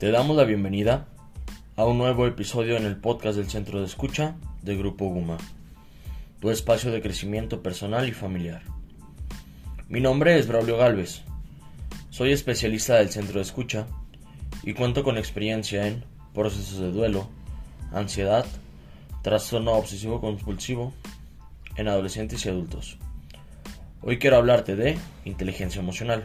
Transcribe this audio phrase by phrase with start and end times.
[0.00, 1.08] Te damos la bienvenida
[1.76, 5.36] a un nuevo episodio en el podcast del Centro de Escucha de Grupo Guma,
[6.40, 8.62] tu espacio de crecimiento personal y familiar.
[9.90, 11.20] Mi nombre es Braulio Galvez,
[12.08, 13.88] soy especialista del Centro de Escucha
[14.62, 17.28] y cuento con experiencia en procesos de duelo,
[17.92, 18.46] ansiedad,
[19.20, 20.94] trastorno obsesivo compulsivo
[21.76, 22.96] en adolescentes y adultos.
[24.00, 26.24] Hoy quiero hablarte de inteligencia emocional.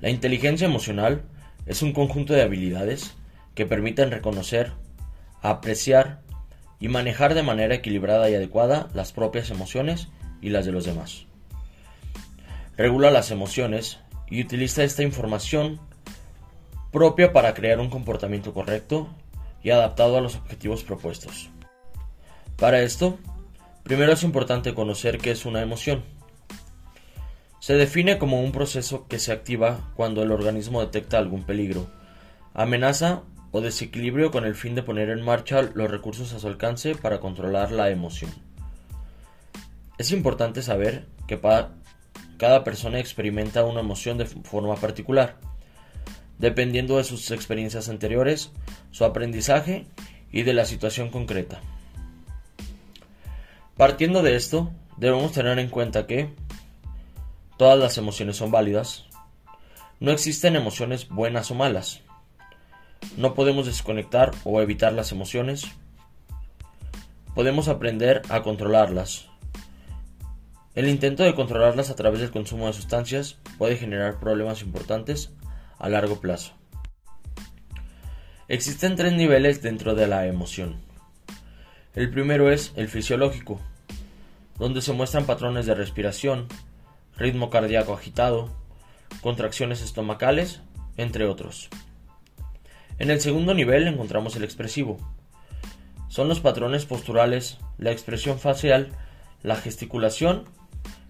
[0.00, 1.22] La inteligencia emocional
[1.66, 3.14] es un conjunto de habilidades
[3.54, 4.72] que permiten reconocer,
[5.40, 6.20] apreciar
[6.80, 10.08] y manejar de manera equilibrada y adecuada las propias emociones
[10.40, 11.26] y las de los demás.
[12.76, 15.80] Regula las emociones y utiliza esta información
[16.92, 19.08] propia para crear un comportamiento correcto
[19.62, 21.50] y adaptado a los objetivos propuestos.
[22.56, 23.18] Para esto,
[23.82, 26.04] primero es importante conocer qué es una emoción.
[27.64, 31.86] Se define como un proceso que se activa cuando el organismo detecta algún peligro,
[32.52, 36.94] amenaza o desequilibrio con el fin de poner en marcha los recursos a su alcance
[36.94, 38.30] para controlar la emoción.
[39.96, 41.40] Es importante saber que
[42.36, 45.38] cada persona experimenta una emoción de forma particular,
[46.38, 48.50] dependiendo de sus experiencias anteriores,
[48.90, 49.86] su aprendizaje
[50.30, 51.62] y de la situación concreta.
[53.78, 56.43] Partiendo de esto, debemos tener en cuenta que
[57.56, 59.04] Todas las emociones son válidas.
[60.00, 62.00] No existen emociones buenas o malas.
[63.16, 65.64] No podemos desconectar o evitar las emociones.
[67.34, 69.28] Podemos aprender a controlarlas.
[70.74, 75.30] El intento de controlarlas a través del consumo de sustancias puede generar problemas importantes
[75.78, 76.54] a largo plazo.
[78.48, 80.82] Existen tres niveles dentro de la emoción.
[81.94, 83.60] El primero es el fisiológico,
[84.58, 86.48] donde se muestran patrones de respiración,
[87.16, 88.50] ritmo cardíaco agitado,
[89.20, 90.60] contracciones estomacales,
[90.96, 91.68] entre otros.
[92.98, 94.98] En el segundo nivel encontramos el expresivo.
[96.08, 98.90] Son los patrones posturales, la expresión facial,
[99.42, 100.44] la gesticulación,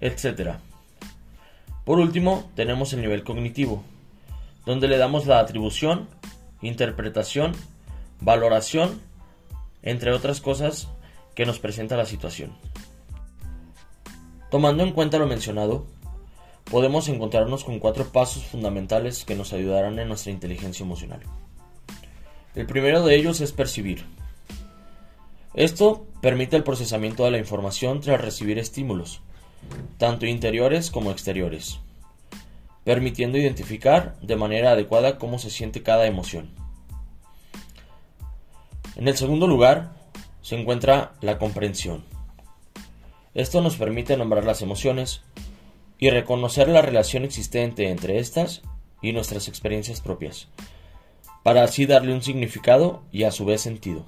[0.00, 0.56] etc.
[1.84, 3.82] Por último, tenemos el nivel cognitivo,
[4.66, 6.08] donde le damos la atribución,
[6.60, 7.52] interpretación,
[8.20, 9.00] valoración,
[9.82, 10.88] entre otras cosas
[11.34, 12.52] que nos presenta la situación.
[14.50, 15.86] Tomando en cuenta lo mencionado,
[16.70, 21.20] podemos encontrarnos con cuatro pasos fundamentales que nos ayudarán en nuestra inteligencia emocional.
[22.56, 24.04] El primero de ellos es percibir.
[25.54, 29.20] Esto permite el procesamiento de la información tras recibir estímulos,
[29.98, 31.78] tanto interiores como exteriores,
[32.82, 36.50] permitiendo identificar de manera adecuada cómo se siente cada emoción.
[38.96, 39.92] En el segundo lugar
[40.42, 42.02] se encuentra la comprensión.
[43.34, 45.22] Esto nos permite nombrar las emociones
[45.98, 48.62] y reconocer la relación existente entre estas
[49.02, 50.48] y nuestras experiencias propias,
[51.44, 54.04] para así darle un significado y a su vez sentido.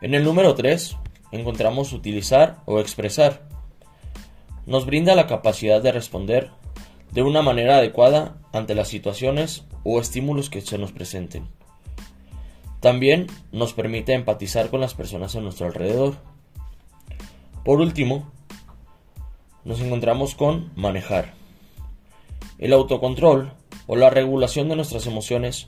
[0.00, 0.96] En el número 3
[1.32, 3.42] encontramos utilizar o expresar.
[4.66, 6.50] Nos brinda la capacidad de responder
[7.10, 11.48] de una manera adecuada ante las situaciones o estímulos que se nos presenten.
[12.80, 16.33] También nos permite empatizar con las personas a nuestro alrededor
[17.64, 18.30] por último,
[19.64, 21.34] nos encontramos con manejar.
[22.58, 23.52] El autocontrol
[23.86, 25.66] o la regulación de nuestras emociones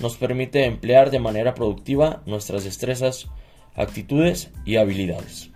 [0.00, 3.28] nos permite emplear de manera productiva nuestras destrezas,
[3.74, 5.50] actitudes y habilidades.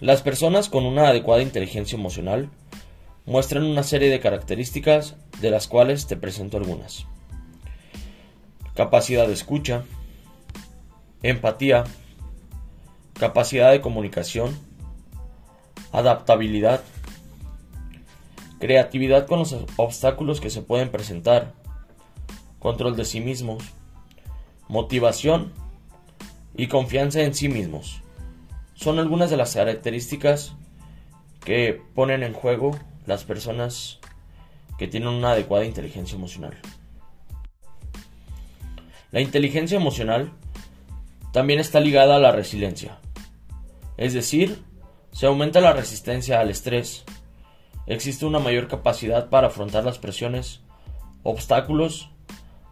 [0.00, 2.48] Las personas con una adecuada inteligencia emocional
[3.26, 7.06] muestran una serie de características de las cuales te presento algunas.
[8.74, 9.84] Capacidad de escucha,
[11.22, 11.84] empatía,
[13.20, 14.58] capacidad de comunicación,
[15.92, 16.80] adaptabilidad,
[18.58, 21.52] creatividad con los obstáculos que se pueden presentar,
[22.60, 23.62] control de sí mismos,
[24.68, 25.52] motivación
[26.56, 28.00] y confianza en sí mismos.
[28.72, 30.54] Son algunas de las características
[31.44, 32.70] que ponen en juego
[33.04, 33.98] las personas
[34.78, 36.56] que tienen una adecuada inteligencia emocional.
[39.10, 40.32] La inteligencia emocional
[41.34, 42.98] también está ligada a la resiliencia
[44.00, 44.64] es decir,
[45.12, 47.04] se aumenta la resistencia al estrés,
[47.86, 50.62] existe una mayor capacidad para afrontar las presiones,
[51.22, 52.10] obstáculos,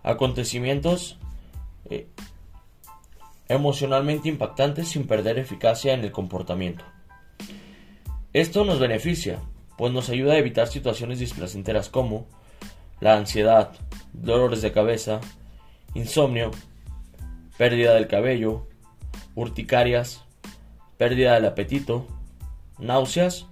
[0.03, 1.19] acontecimientos
[1.91, 2.09] eh,
[3.47, 6.85] emocionalmente impactantes sin perder eficacia en el comportamiento.
[8.33, 9.39] Esto nos beneficia,
[9.77, 12.27] pues nos ayuda a evitar situaciones displacenteras como
[13.01, 13.73] la ansiedad,
[14.15, 15.21] dolores de cabeza,
[15.93, 16.53] insomnio,
[17.59, 18.67] pérdida del cabello,
[19.35, 20.25] urticarias,
[20.99, 22.07] pérdida del apetito,
[22.79, 23.47] náuseas,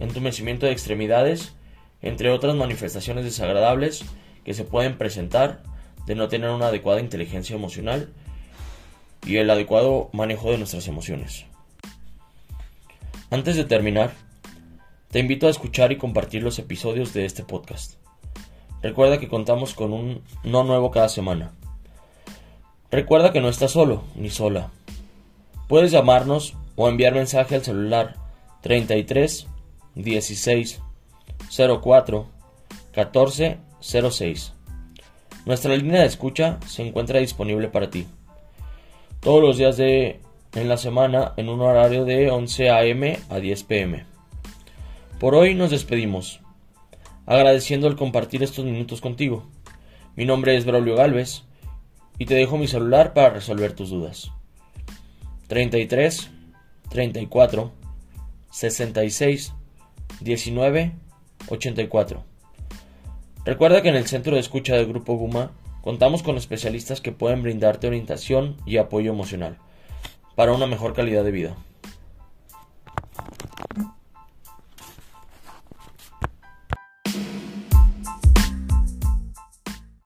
[0.00, 1.54] entumecimiento de extremidades
[2.00, 4.04] entre otras manifestaciones desagradables
[4.44, 5.62] que se pueden presentar
[6.06, 8.12] de no tener una adecuada inteligencia emocional
[9.24, 11.44] y el adecuado manejo de nuestras emociones.
[13.30, 14.12] Antes de terminar,
[15.10, 17.94] te invito a escuchar y compartir los episodios de este podcast.
[18.82, 21.52] Recuerda que contamos con un no nuevo cada semana.
[22.90, 24.70] Recuerda que no estás solo ni sola.
[25.68, 28.16] Puedes llamarnos o enviar mensaje al celular
[28.60, 29.46] 33
[29.94, 30.82] 16
[31.80, 32.26] 04
[32.90, 34.52] 14 06.
[35.46, 38.08] Nuestra línea de escucha se encuentra disponible para ti
[39.20, 40.20] todos los días de
[40.54, 43.16] en la semana en un horario de 11 a.m.
[43.30, 44.04] a 10 p.m.
[45.20, 46.40] Por hoy nos despedimos,
[47.26, 49.46] agradeciendo el compartir estos minutos contigo.
[50.16, 51.44] Mi nombre es Braulio Galvez
[52.18, 54.32] y te dejo mi celular para resolver tus dudas.
[55.46, 56.41] 33
[56.92, 57.72] 34
[58.50, 59.52] 66
[60.20, 60.92] 19
[61.48, 62.24] 84.
[63.44, 65.50] Recuerda que en el centro de escucha del Grupo Guma
[65.82, 69.58] Contamos con especialistas que pueden brindarte orientación y apoyo emocional
[70.36, 71.56] para una mejor calidad de vida.